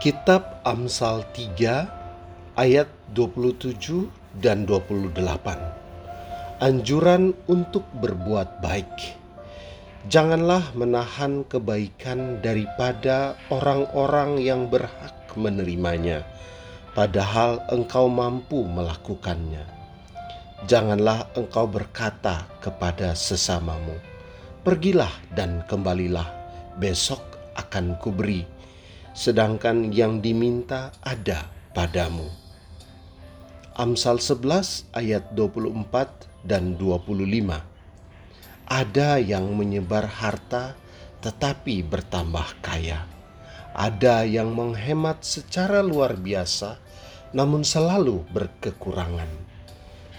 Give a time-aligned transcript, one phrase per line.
[0.00, 4.08] Kitab Amsal 3 ayat 27
[4.40, 5.12] dan 28.
[6.56, 8.96] Anjuran untuk berbuat baik.
[10.08, 16.24] Janganlah menahan kebaikan daripada orang-orang yang berhak menerimanya,
[16.96, 19.68] padahal engkau mampu melakukannya.
[20.64, 24.00] Janganlah engkau berkata kepada sesamamu,
[24.64, 26.32] "Pergilah dan kembalilah,
[26.80, 27.20] besok
[27.52, 28.59] akan kuberi."
[29.12, 32.28] Sedangkan yang diminta ada padamu.
[33.74, 37.60] Amsal 11 ayat 24 dan 25.
[38.70, 40.78] Ada yang menyebar harta
[41.20, 43.08] tetapi bertambah kaya.
[43.74, 46.76] Ada yang menghemat secara luar biasa
[47.30, 49.30] namun selalu berkekurangan.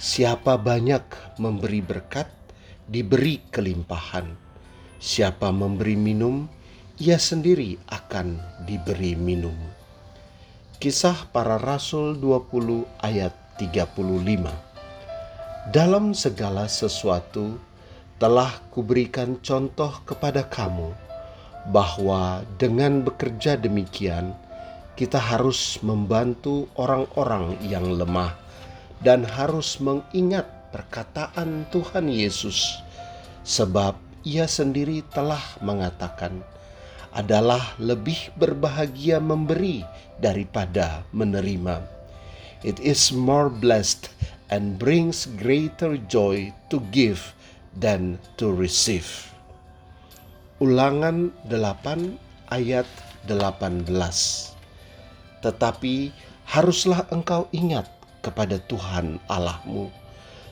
[0.02, 2.26] Siapa banyak memberi berkat,
[2.90, 4.34] diberi kelimpahan.
[4.98, 6.50] Siapa memberi minum,
[7.02, 8.38] ia sendiri akan
[8.70, 9.58] diberi minum.
[10.78, 13.90] Kisah para Rasul 20 ayat 35
[15.74, 17.58] Dalam segala sesuatu
[18.22, 20.94] telah kuberikan contoh kepada kamu
[21.74, 24.38] bahwa dengan bekerja demikian
[24.94, 28.38] kita harus membantu orang-orang yang lemah
[29.02, 32.78] dan harus mengingat perkataan Tuhan Yesus
[33.42, 36.46] sebab ia sendiri telah mengatakan
[37.12, 39.84] adalah lebih berbahagia memberi
[40.20, 41.84] daripada menerima.
[42.62, 44.14] It is more blessed
[44.54, 47.34] and brings greater joy to give
[47.74, 49.32] than to receive.
[50.62, 52.86] Ulangan 8 ayat
[53.26, 53.90] 18.
[55.42, 55.96] Tetapi
[56.46, 57.90] haruslah engkau ingat
[58.22, 59.90] kepada Tuhan Allahmu,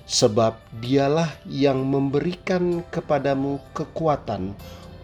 [0.10, 4.58] sebab dialah yang memberikan kepadamu kekuatan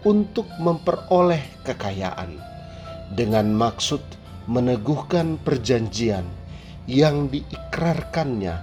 [0.04, 2.36] untuk memperoleh kekayaan
[3.14, 4.02] dengan maksud
[4.46, 6.26] meneguhkan perjanjian
[6.86, 8.62] yang diikrarkannya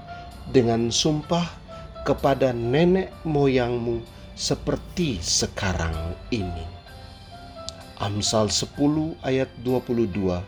[0.52, 1.48] dengan sumpah
[2.04, 4.04] kepada nenek moyangmu
[4.36, 6.66] seperti sekarang ini.
[8.00, 8.76] Amsal 10
[9.24, 10.44] ayat 22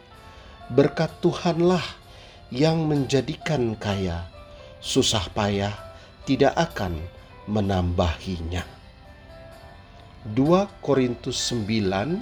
[0.74, 1.84] Berkat Tuhanlah
[2.50, 4.26] yang menjadikan kaya,
[4.82, 5.72] susah payah
[6.26, 6.98] tidak akan
[7.46, 8.66] menambahinya.
[10.26, 12.18] 2 Korintus 9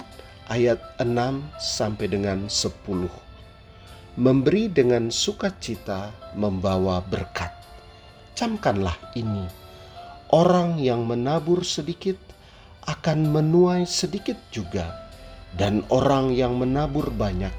[0.52, 1.08] ayat 6
[1.56, 3.08] sampai dengan 10.
[4.20, 7.48] Memberi dengan sukacita membawa berkat.
[8.36, 9.48] Camkanlah ini.
[10.28, 12.20] Orang yang menabur sedikit
[12.84, 15.08] akan menuai sedikit juga,
[15.56, 17.56] dan orang yang menabur banyak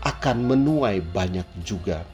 [0.00, 2.08] akan menuai banyak juga.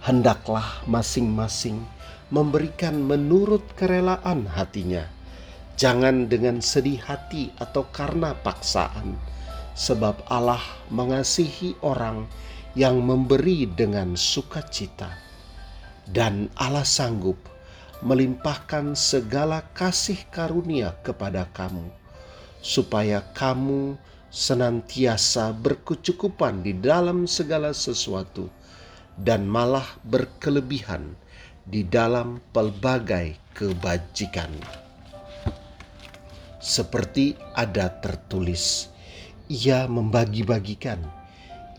[0.00, 1.84] Hendaklah masing-masing
[2.32, 5.17] memberikan menurut kerelaan hatinya
[5.78, 9.14] Jangan dengan sedih hati atau karena paksaan,
[9.78, 10.58] sebab Allah
[10.90, 12.26] mengasihi orang
[12.74, 15.06] yang memberi dengan sukacita,
[16.10, 17.38] dan Allah sanggup
[18.02, 21.86] melimpahkan segala kasih karunia kepada kamu,
[22.58, 23.94] supaya kamu
[24.34, 28.50] senantiasa berkecukupan di dalam segala sesuatu,
[29.14, 31.14] dan malah berkelebihan
[31.62, 34.50] di dalam pelbagai kebajikan
[36.68, 38.92] seperti ada tertulis,
[39.48, 41.00] ia membagi-bagikan,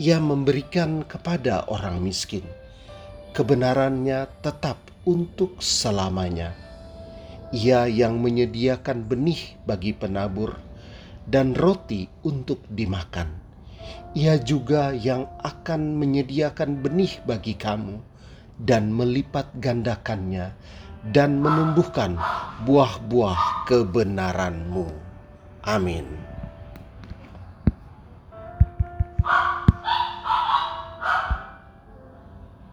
[0.01, 2.41] ia memberikan kepada orang miskin.
[3.37, 6.57] Kebenarannya tetap untuk selamanya.
[7.53, 10.57] Ia yang menyediakan benih bagi penabur
[11.29, 13.29] dan roti untuk dimakan.
[14.17, 18.01] Ia juga yang akan menyediakan benih bagi kamu
[18.57, 20.57] dan melipat gandakannya
[21.07, 22.19] dan menumbuhkan
[22.67, 24.87] buah-buah kebenaranmu.
[25.63, 26.05] Amin.